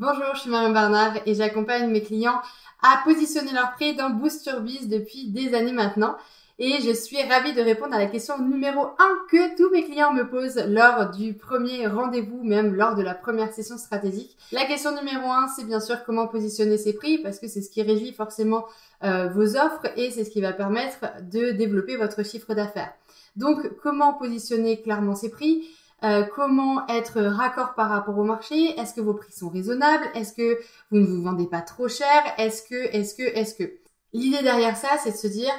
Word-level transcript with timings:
Bonjour, 0.00 0.32
je 0.34 0.42
suis 0.42 0.50
Marion 0.50 0.70
Bernard 0.70 1.14
et 1.26 1.34
j'accompagne 1.34 1.90
mes 1.90 2.02
clients 2.02 2.40
à 2.84 3.02
positionner 3.02 3.50
leur 3.50 3.72
prix 3.72 3.96
dans 3.96 4.10
Boost 4.10 4.46
Your 4.46 4.60
Biz 4.60 4.86
depuis 4.86 5.26
des 5.26 5.54
années 5.56 5.72
maintenant. 5.72 6.14
Et 6.60 6.80
je 6.80 6.92
suis 6.92 7.20
ravie 7.20 7.52
de 7.52 7.60
répondre 7.60 7.96
à 7.96 7.98
la 7.98 8.06
question 8.06 8.38
numéro 8.38 8.80
1 8.80 8.94
que 9.28 9.56
tous 9.56 9.72
mes 9.72 9.84
clients 9.84 10.12
me 10.12 10.30
posent 10.30 10.62
lors 10.68 11.10
du 11.10 11.34
premier 11.34 11.88
rendez-vous, 11.88 12.44
même 12.44 12.76
lors 12.76 12.94
de 12.94 13.02
la 13.02 13.12
première 13.12 13.52
session 13.52 13.76
stratégique. 13.76 14.36
La 14.52 14.66
question 14.66 14.94
numéro 14.94 15.32
1, 15.32 15.48
c'est 15.56 15.64
bien 15.64 15.80
sûr 15.80 16.04
comment 16.04 16.28
positionner 16.28 16.78
ses 16.78 16.92
prix 16.92 17.18
parce 17.18 17.40
que 17.40 17.48
c'est 17.48 17.60
ce 17.60 17.68
qui 17.68 17.82
régit 17.82 18.12
forcément 18.12 18.66
euh, 19.02 19.28
vos 19.30 19.56
offres 19.56 19.86
et 19.96 20.12
c'est 20.12 20.22
ce 20.22 20.30
qui 20.30 20.40
va 20.40 20.52
permettre 20.52 21.06
de 21.28 21.50
développer 21.50 21.96
votre 21.96 22.24
chiffre 22.24 22.54
d'affaires. 22.54 22.92
Donc, 23.34 23.68
comment 23.82 24.14
positionner 24.14 24.80
clairement 24.80 25.16
ses 25.16 25.30
prix? 25.30 25.68
Euh, 26.04 26.24
comment 26.24 26.86
être 26.88 27.20
raccord 27.20 27.74
par 27.74 27.88
rapport 27.90 28.18
au 28.18 28.24
marché? 28.24 28.78
Est-ce 28.78 28.94
que 28.94 29.00
vos 29.00 29.14
prix 29.14 29.32
sont 29.32 29.48
raisonnables? 29.48 30.06
Est-ce 30.14 30.32
que 30.32 30.58
vous 30.90 30.98
ne 30.98 31.06
vous 31.06 31.22
vendez 31.22 31.46
pas 31.46 31.62
trop 31.62 31.88
cher? 31.88 32.22
Est-ce 32.38 32.62
que, 32.62 32.74
est-ce 32.74 33.14
que, 33.14 33.22
est-ce 33.22 33.54
que? 33.54 33.78
L'idée 34.12 34.42
derrière 34.42 34.76
ça, 34.76 34.88
c'est 35.02 35.12
de 35.12 35.16
se 35.16 35.26
dire, 35.26 35.52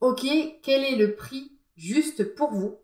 ok, 0.00 0.26
quel 0.62 0.82
est 0.84 0.96
le 0.96 1.14
prix 1.14 1.52
juste 1.76 2.34
pour 2.34 2.52
vous? 2.52 2.78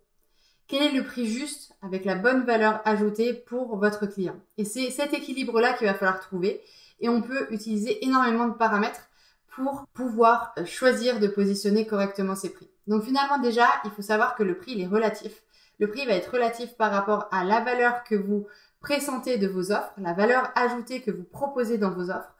Quel 0.67 0.83
est 0.83 0.92
le 0.92 1.03
prix 1.03 1.27
juste 1.27 1.73
avec 1.81 2.05
la 2.05 2.15
bonne 2.15 2.45
valeur 2.45 2.83
ajoutée 2.84 3.33
pour 3.33 3.77
votre 3.78 4.06
client? 4.06 4.37
Et 4.59 4.65
c'est 4.65 4.91
cet 4.91 5.15
équilibre-là 5.15 5.72
qu'il 5.72 5.87
va 5.87 5.95
falloir 5.95 6.20
trouver. 6.20 6.61
Et 7.00 7.09
on 7.09 7.22
peut 7.22 7.47
utiliser 7.50 8.05
énormément 8.05 8.48
de 8.48 8.55
paramètres 8.55 9.09
pour 9.48 9.87
pouvoir 9.95 10.55
choisir 10.67 11.20
de 11.20 11.27
positionner 11.27 11.87
correctement 11.87 12.37
ses 12.37 12.50
prix. 12.50 12.69
Donc 12.87 13.03
finalement 13.03 13.39
déjà, 13.39 13.67
il 13.84 13.91
faut 13.91 14.03
savoir 14.03 14.37
que 14.37 14.43
le 14.43 14.56
prix 14.56 14.72
il 14.72 14.83
est 14.83 14.87
relatif. 14.87 15.43
Le 15.79 15.89
prix 15.89 16.07
va 16.07 16.15
être 16.15 16.33
relatif 16.33 16.77
par 16.77 16.91
rapport 16.91 17.29
à 17.31 17.45
la 17.45 17.61
valeur 17.61 18.03
que 18.05 18.15
vous 18.15 18.47
présentez 18.81 19.39
de 19.39 19.48
vos 19.48 19.73
offres, 19.73 19.93
la 19.98 20.12
valeur 20.12 20.51
ajoutée 20.55 21.01
que 21.01 21.11
vous 21.11 21.25
proposez 21.25 21.79
dans 21.79 21.91
vos 21.91 22.11
offres 22.11 22.34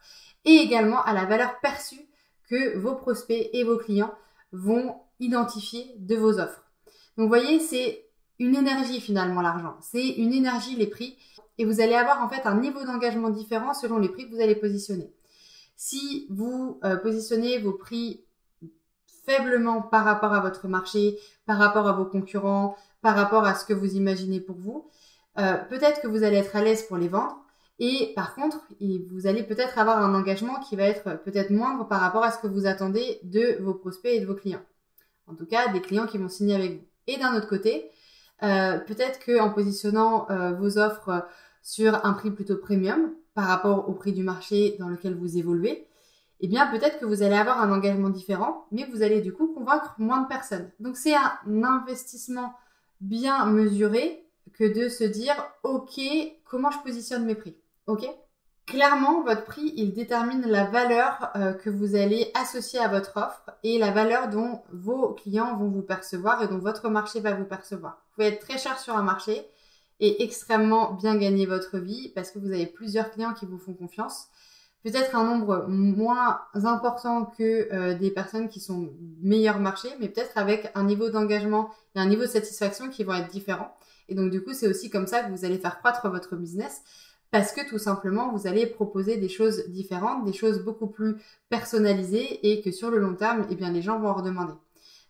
et 0.45 0.55
également 0.55 1.01
à 1.03 1.13
la 1.13 1.25
valeur 1.25 1.59
perçue 1.59 2.07
que 2.49 2.77
vos 2.77 2.95
prospects 2.95 3.49
et 3.53 3.63
vos 3.63 3.77
clients 3.77 4.13
vont 4.51 4.95
identifier 5.19 5.93
de 5.97 6.15
vos 6.15 6.39
offres. 6.39 6.63
Donc 7.17 7.25
vous 7.25 7.27
voyez, 7.27 7.59
c'est 7.59 8.05
une 8.39 8.55
énergie 8.55 9.01
finalement 9.01 9.41
l'argent. 9.41 9.77
C'est 9.81 10.07
une 10.07 10.33
énergie 10.33 10.75
les 10.75 10.87
prix 10.87 11.17
et 11.57 11.65
vous 11.65 11.81
allez 11.81 11.93
avoir 11.93 12.23
en 12.23 12.29
fait 12.29 12.45
un 12.45 12.59
niveau 12.59 12.83
d'engagement 12.85 13.29
différent 13.29 13.73
selon 13.73 13.99
les 13.99 14.09
prix 14.09 14.29
que 14.29 14.35
vous 14.35 14.41
allez 14.41 14.55
positionner. 14.55 15.11
Si 15.75 16.27
vous 16.29 16.79
euh, 16.83 16.95
positionnez 16.97 17.59
vos 17.59 17.73
prix 17.73 18.23
faiblement 19.29 19.81
par 19.81 20.05
rapport 20.05 20.33
à 20.33 20.39
votre 20.39 20.67
marché, 20.67 21.19
par 21.45 21.57
rapport 21.59 21.87
à 21.87 21.91
vos 21.91 22.05
concurrents, 22.05 22.75
par 23.01 23.15
rapport 23.15 23.45
à 23.45 23.53
ce 23.53 23.63
que 23.63 23.73
vous 23.73 23.95
imaginez 23.95 24.39
pour 24.39 24.57
vous. 24.57 24.89
Euh, 25.37 25.53
peut-être 25.69 26.01
que 26.01 26.07
vous 26.07 26.23
allez 26.23 26.37
être 26.37 26.55
à 26.55 26.63
l'aise 26.63 26.83
pour 26.83 26.97
les 26.97 27.07
vendre. 27.07 27.37
Et 27.77 28.11
par 28.15 28.35
contre, 28.35 28.67
vous 28.81 29.27
allez 29.27 29.43
peut-être 29.43 29.77
avoir 29.77 29.99
un 29.99 30.13
engagement 30.13 30.59
qui 30.59 30.75
va 30.75 30.83
être 30.83 31.21
peut-être 31.23 31.49
moindre 31.49 31.87
par 31.87 32.01
rapport 32.01 32.23
à 32.23 32.31
ce 32.31 32.39
que 32.39 32.47
vous 32.47 32.65
attendez 32.65 33.19
de 33.23 33.57
vos 33.61 33.73
prospects 33.73 34.11
et 34.11 34.19
de 34.19 34.25
vos 34.25 34.35
clients. 34.35 34.65
En 35.27 35.35
tout 35.35 35.45
cas, 35.45 35.71
des 35.71 35.79
clients 35.79 36.07
qui 36.07 36.17
vont 36.17 36.27
signer 36.27 36.55
avec 36.55 36.71
vous. 36.73 36.85
Et 37.07 37.17
d'un 37.17 37.37
autre 37.37 37.47
côté, 37.47 37.89
euh, 38.43 38.79
peut-être 38.79 39.23
qu'en 39.23 39.51
positionnant 39.51 40.29
euh, 40.29 40.51
vos 40.53 40.77
offres 40.77 41.25
sur 41.61 42.03
un 42.05 42.13
prix 42.13 42.31
plutôt 42.31 42.57
premium 42.57 43.13
par 43.33 43.45
rapport 43.45 43.87
au 43.87 43.93
prix 43.93 44.11
du 44.11 44.23
marché 44.23 44.75
dans 44.79 44.89
lequel 44.89 45.15
vous 45.15 45.37
évoluez, 45.37 45.87
eh 46.41 46.47
bien 46.47 46.67
peut-être 46.67 46.99
que 46.99 47.05
vous 47.05 47.21
allez 47.21 47.35
avoir 47.35 47.61
un 47.61 47.71
engagement 47.71 48.09
différent, 48.09 48.65
mais 48.71 48.85
vous 48.85 49.01
allez 49.01 49.21
du 49.21 49.33
coup 49.33 49.53
convaincre 49.53 49.95
moins 49.97 50.21
de 50.21 50.27
personnes. 50.27 50.71
Donc 50.79 50.95
c'est 50.95 51.15
un 51.15 51.63
investissement 51.63 52.53
bien 53.01 53.45
mesuré 53.45 54.25
que 54.53 54.63
de 54.63 54.89
se 54.89 55.03
dire, 55.03 55.35
OK, 55.63 55.99
comment 56.45 56.71
je 56.71 56.79
positionne 56.79 57.25
mes 57.25 57.35
prix? 57.35 57.55
OK? 57.87 58.05
Clairement, 58.65 59.23
votre 59.23 59.45
prix, 59.45 59.73
il 59.77 59.93
détermine 59.93 60.45
la 60.45 60.65
valeur 60.65 61.31
euh, 61.35 61.53
que 61.53 61.71
vous 61.71 61.95
allez 61.95 62.31
associer 62.35 62.79
à 62.79 62.87
votre 62.87 63.17
offre 63.17 63.49
et 63.63 63.79
la 63.79 63.89
valeur 63.89 64.29
dont 64.29 64.61
vos 64.71 65.13
clients 65.13 65.57
vont 65.57 65.69
vous 65.69 65.81
percevoir 65.81 66.43
et 66.43 66.47
dont 66.47 66.59
votre 66.59 66.87
marché 66.89 67.19
va 67.19 67.33
vous 67.33 67.45
percevoir. 67.45 67.93
Vous 67.93 68.15
pouvez 68.15 68.27
être 68.27 68.45
très 68.45 68.59
cher 68.59 68.77
sur 68.77 68.95
un 68.95 69.01
marché 69.01 69.43
et 69.99 70.23
extrêmement 70.23 70.93
bien 70.93 71.15
gagner 71.17 71.47
votre 71.47 71.79
vie 71.79 72.09
parce 72.09 72.29
que 72.29 72.37
vous 72.37 72.51
avez 72.51 72.67
plusieurs 72.67 73.09
clients 73.09 73.33
qui 73.33 73.47
vous 73.47 73.57
font 73.57 73.73
confiance 73.73 74.27
peut-être 74.83 75.15
un 75.15 75.23
nombre 75.23 75.65
moins 75.67 76.41
important 76.53 77.25
que 77.25 77.73
euh, 77.73 77.97
des 77.97 78.11
personnes 78.11 78.49
qui 78.49 78.59
sont 78.59 78.89
meilleurs 79.21 79.59
marché, 79.59 79.89
mais 79.99 80.09
peut-être 80.09 80.37
avec 80.37 80.71
un 80.75 80.83
niveau 80.83 81.09
d'engagement 81.09 81.69
et 81.95 81.99
un 81.99 82.05
niveau 82.07 82.23
de 82.23 82.27
satisfaction 82.27 82.89
qui 82.89 83.03
vont 83.03 83.13
être 83.13 83.29
différents. 83.29 83.75
Et 84.07 84.15
donc 84.15 84.31
du 84.31 84.43
coup, 84.43 84.53
c'est 84.53 84.67
aussi 84.67 84.89
comme 84.89 85.07
ça 85.07 85.23
que 85.23 85.31
vous 85.31 85.45
allez 85.45 85.57
faire 85.57 85.79
croître 85.79 86.09
votre 86.09 86.35
business 86.35 86.81
parce 87.31 87.51
que 87.51 87.67
tout 87.67 87.77
simplement, 87.77 88.31
vous 88.31 88.47
allez 88.47 88.65
proposer 88.65 89.17
des 89.17 89.29
choses 89.29 89.67
différentes, 89.67 90.25
des 90.25 90.33
choses 90.33 90.63
beaucoup 90.63 90.87
plus 90.87 91.17
personnalisées 91.49 92.49
et 92.49 92.61
que 92.61 92.71
sur 92.71 92.89
le 92.89 92.97
long 92.97 93.13
terme, 93.13 93.45
eh 93.51 93.55
bien, 93.55 93.71
les 93.71 93.83
gens 93.83 93.99
vont 93.99 94.09
en 94.09 94.15
redemander. 94.15 94.53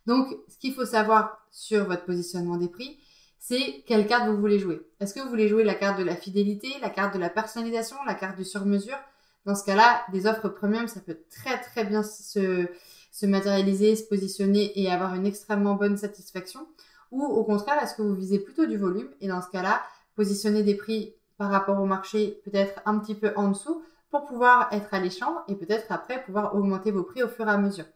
Donc, 0.06 0.36
ce 0.48 0.58
qu'il 0.58 0.74
faut 0.74 0.84
savoir 0.84 1.46
sur 1.50 1.86
votre 1.86 2.04
positionnement 2.04 2.56
des 2.56 2.68
prix, 2.68 2.98
c'est 3.38 3.82
quelle 3.86 4.06
carte 4.06 4.28
vous 4.28 4.36
voulez 4.36 4.58
jouer. 4.58 4.82
Est-ce 5.00 5.14
que 5.14 5.20
vous 5.20 5.30
voulez 5.30 5.48
jouer 5.48 5.64
la 5.64 5.74
carte 5.74 5.98
de 5.98 6.04
la 6.04 6.14
fidélité, 6.14 6.68
la 6.82 6.90
carte 6.90 7.14
de 7.14 7.18
la 7.18 7.30
personnalisation, 7.30 7.96
la 8.06 8.14
carte 8.14 8.36
du 8.36 8.44
sur-mesure? 8.44 8.98
Dans 9.46 9.54
ce 9.54 9.64
cas-là, 9.64 10.02
des 10.12 10.26
offres 10.26 10.48
premium, 10.48 10.86
ça 10.86 11.00
peut 11.00 11.18
très 11.30 11.60
très 11.60 11.84
bien 11.84 12.02
se, 12.02 12.66
se 13.10 13.26
matérialiser, 13.26 13.96
se 13.96 14.04
positionner 14.04 14.78
et 14.80 14.90
avoir 14.90 15.14
une 15.14 15.26
extrêmement 15.26 15.74
bonne 15.74 15.96
satisfaction. 15.96 16.66
Ou 17.10 17.24
au 17.24 17.42
contraire, 17.44 17.82
est-ce 17.82 17.94
que 17.94 18.02
vous 18.02 18.14
visez 18.14 18.38
plutôt 18.38 18.66
du 18.66 18.76
volume? 18.76 19.08
Et 19.20 19.28
dans 19.28 19.42
ce 19.42 19.48
cas-là, 19.48 19.82
positionner 20.14 20.62
des 20.62 20.74
prix 20.74 21.14
par 21.38 21.50
rapport 21.50 21.80
au 21.80 21.86
marché 21.86 22.40
peut-être 22.44 22.80
un 22.84 22.98
petit 22.98 23.14
peu 23.14 23.32
en 23.34 23.48
dessous 23.48 23.82
pour 24.10 24.26
pouvoir 24.26 24.68
être 24.72 24.92
alléchant 24.92 25.42
et 25.48 25.54
peut-être 25.54 25.86
après 25.90 26.22
pouvoir 26.22 26.54
augmenter 26.54 26.90
vos 26.90 27.02
prix 27.02 27.22
au 27.22 27.28
fur 27.28 27.46
et 27.46 27.50
à 27.50 27.56
mesure. 27.56 27.86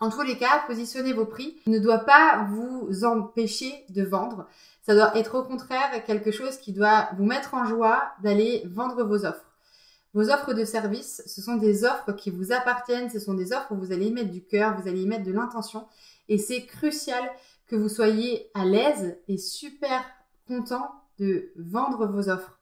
En 0.00 0.10
tous 0.10 0.22
les 0.22 0.36
cas, 0.36 0.64
positionner 0.66 1.12
vos 1.12 1.26
prix 1.26 1.60
ne 1.66 1.78
doit 1.78 2.00
pas 2.00 2.48
vous 2.50 3.04
empêcher 3.04 3.84
de 3.90 4.02
vendre. 4.02 4.48
Ça 4.82 4.94
doit 4.94 5.16
être 5.16 5.38
au 5.38 5.44
contraire 5.44 6.04
quelque 6.04 6.32
chose 6.32 6.56
qui 6.56 6.72
doit 6.72 7.10
vous 7.16 7.24
mettre 7.24 7.54
en 7.54 7.64
joie 7.66 8.02
d'aller 8.22 8.64
vendre 8.66 9.04
vos 9.04 9.24
offres. 9.24 9.51
Vos 10.14 10.30
offres 10.30 10.52
de 10.52 10.64
service, 10.64 11.22
ce 11.26 11.40
sont 11.40 11.56
des 11.56 11.84
offres 11.84 12.12
qui 12.12 12.30
vous 12.30 12.52
appartiennent, 12.52 13.08
ce 13.08 13.18
sont 13.18 13.34
des 13.34 13.52
offres 13.52 13.72
où 13.72 13.76
vous 13.76 13.92
allez 13.92 14.06
y 14.06 14.12
mettre 14.12 14.30
du 14.30 14.42
cœur, 14.42 14.78
vous 14.78 14.88
allez 14.88 15.02
y 15.02 15.06
mettre 15.06 15.24
de 15.24 15.32
l'intention. 15.32 15.86
Et 16.28 16.36
c'est 16.36 16.66
crucial 16.66 17.22
que 17.66 17.76
vous 17.76 17.88
soyez 17.88 18.50
à 18.52 18.66
l'aise 18.66 19.16
et 19.28 19.38
super 19.38 20.04
content 20.46 20.90
de 21.18 21.50
vendre 21.56 22.06
vos 22.06 22.28
offres. 22.28 22.58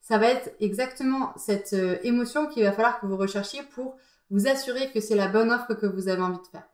Ça 0.00 0.18
va 0.18 0.28
être 0.28 0.54
exactement 0.60 1.32
cette 1.36 1.72
euh, 1.72 1.98
émotion 2.02 2.46
qu'il 2.46 2.64
va 2.64 2.72
falloir 2.72 3.00
que 3.00 3.06
vous 3.06 3.16
recherchiez 3.16 3.62
pour 3.74 3.96
vous 4.30 4.46
assurer 4.46 4.90
que 4.92 5.00
c'est 5.00 5.14
la 5.14 5.28
bonne 5.28 5.50
offre 5.50 5.74
que 5.74 5.86
vous 5.86 6.08
avez 6.08 6.22
envie 6.22 6.38
de 6.38 6.46
faire. 6.46 6.66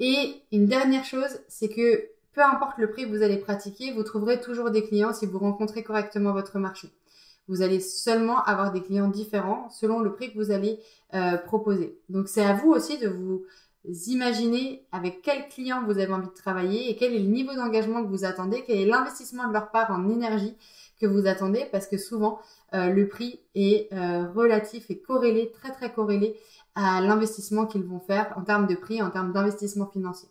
Et 0.00 0.42
une 0.52 0.66
dernière 0.66 1.04
chose, 1.04 1.40
c'est 1.48 1.68
que 1.68 2.08
peu 2.32 2.42
importe 2.42 2.78
le 2.78 2.90
prix 2.90 3.04
que 3.04 3.16
vous 3.16 3.22
allez 3.22 3.36
pratiquer, 3.36 3.92
vous 3.92 4.02
trouverez 4.02 4.40
toujours 4.40 4.70
des 4.70 4.84
clients 4.84 5.12
si 5.12 5.26
vous 5.26 5.38
rencontrez 5.38 5.82
correctement 5.82 6.32
votre 6.32 6.58
marché. 6.58 6.88
Vous 7.48 7.62
allez 7.62 7.80
seulement 7.80 8.42
avoir 8.44 8.72
des 8.72 8.80
clients 8.80 9.08
différents 9.08 9.68
selon 9.70 10.00
le 10.00 10.12
prix 10.12 10.32
que 10.32 10.38
vous 10.38 10.50
allez 10.50 10.80
euh, 11.14 11.36
proposer. 11.36 11.98
Donc 12.08 12.28
c'est 12.28 12.44
à 12.44 12.54
vous 12.54 12.70
aussi 12.70 12.98
de 12.98 13.08
vous 13.08 13.44
imaginer 14.06 14.86
avec 14.92 15.20
quel 15.22 15.48
client 15.48 15.82
vous 15.84 15.98
avez 15.98 16.12
envie 16.12 16.28
de 16.28 16.32
travailler 16.32 16.90
et 16.90 16.96
quel 16.96 17.14
est 17.14 17.18
le 17.18 17.28
niveau 17.28 17.54
d'engagement 17.54 18.02
que 18.02 18.08
vous 18.08 18.24
attendez, 18.24 18.64
quel 18.66 18.78
est 18.78 18.86
l'investissement 18.86 19.46
de 19.46 19.52
leur 19.52 19.70
part 19.70 19.90
en 19.90 20.08
énergie 20.08 20.56
que 21.00 21.06
vous 21.06 21.26
attendez 21.26 21.66
parce 21.70 21.86
que 21.86 21.98
souvent 21.98 22.38
euh, 22.72 22.88
le 22.88 23.08
prix 23.08 23.40
est 23.54 23.92
euh, 23.92 24.30
relatif 24.32 24.90
et 24.90 24.98
corrélé, 24.98 25.52
très 25.52 25.72
très 25.72 25.92
corrélé 25.92 26.36
à 26.74 27.00
l'investissement 27.00 27.66
qu'ils 27.66 27.84
vont 27.84 28.00
faire 28.00 28.32
en 28.36 28.42
termes 28.42 28.66
de 28.66 28.74
prix, 28.74 29.02
en 29.02 29.10
termes 29.10 29.32
d'investissement 29.32 29.86
financier. 29.86 30.28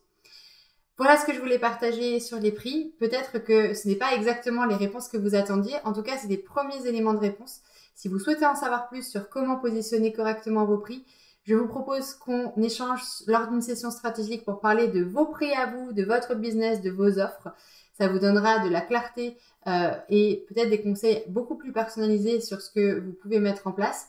Voilà 0.97 1.17
ce 1.17 1.25
que 1.25 1.33
je 1.33 1.39
voulais 1.39 1.57
partager 1.57 2.19
sur 2.19 2.37
les 2.37 2.51
prix. 2.51 2.93
Peut-être 2.99 3.39
que 3.43 3.73
ce 3.73 3.87
n'est 3.87 3.95
pas 3.95 4.13
exactement 4.13 4.65
les 4.65 4.75
réponses 4.75 5.07
que 5.07 5.17
vous 5.17 5.33
attendiez. 5.33 5.73
En 5.85 5.93
tout 5.93 6.03
cas, 6.03 6.17
c'est 6.17 6.27
des 6.27 6.37
premiers 6.37 6.85
éléments 6.85 7.15
de 7.15 7.19
réponse. 7.19 7.61
Si 7.95 8.07
vous 8.07 8.19
souhaitez 8.19 8.45
en 8.45 8.55
savoir 8.55 8.89
plus 8.89 9.09
sur 9.09 9.27
comment 9.29 9.57
positionner 9.57 10.13
correctement 10.13 10.65
vos 10.65 10.77
prix, 10.77 11.03
je 11.45 11.55
vous 11.55 11.67
propose 11.67 12.13
qu'on 12.13 12.53
échange 12.61 13.01
lors 13.25 13.47
d'une 13.47 13.61
session 13.61 13.89
stratégique 13.89 14.45
pour 14.45 14.59
parler 14.59 14.87
de 14.87 15.03
vos 15.03 15.25
prix 15.25 15.51
à 15.53 15.65
vous, 15.65 15.93
de 15.93 16.03
votre 16.03 16.35
business, 16.35 16.81
de 16.81 16.91
vos 16.91 17.19
offres. 17.19 17.49
Ça 17.97 18.07
vous 18.07 18.19
donnera 18.19 18.59
de 18.59 18.69
la 18.69 18.81
clarté 18.81 19.37
euh, 19.65 19.91
et 20.09 20.45
peut-être 20.47 20.69
des 20.69 20.81
conseils 20.81 21.23
beaucoup 21.27 21.55
plus 21.55 21.73
personnalisés 21.73 22.39
sur 22.39 22.61
ce 22.61 22.69
que 22.69 22.99
vous 22.99 23.13
pouvez 23.13 23.39
mettre 23.39 23.65
en 23.65 23.71
place. 23.71 24.07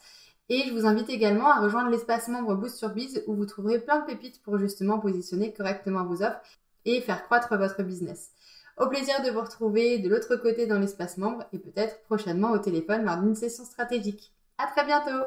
Et 0.51 0.65
je 0.69 0.75
vous 0.75 0.87
invite 0.87 1.09
également 1.09 1.51
à 1.51 1.61
rejoindre 1.61 1.91
l'espace 1.91 2.29
membre 2.29 2.55
Boost 2.55 2.77
sur 2.77 2.91
Biz 2.91 3.25
où 3.27 3.35
vous 3.35 3.47
trouverez 3.47 3.79
plein 3.79 4.01
de 4.01 4.05
pépites 4.05 4.43
pour 4.43 4.59
justement 4.59 4.99
positionner 4.99 5.55
correctement 5.55 6.05
vos 6.05 6.23
offres 6.23 6.41
et 6.85 7.01
faire 7.01 7.25
croître 7.25 7.57
votre 7.57 7.83
business. 7.83 8.31
Au 8.77 8.89
plaisir 8.89 9.23
de 9.23 9.31
vous 9.31 9.41
retrouver 9.41 9.99
de 9.99 10.09
l'autre 10.09 10.37
côté 10.37 10.67
dans 10.67 10.79
l'espace 10.79 11.19
membre 11.19 11.45
et 11.53 11.59
peut-être 11.59 12.03
prochainement 12.03 12.51
au 12.51 12.59
téléphone 12.59 13.05
lors 13.05 13.19
d'une 13.19 13.37
session 13.37 13.65
stratégique. 13.65 14.33
À 14.59 14.67
très 14.67 14.85
bientôt! 14.85 15.25